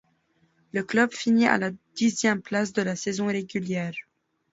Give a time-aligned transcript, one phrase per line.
[0.71, 3.93] Le club finit à la dixième place de la saison régulière.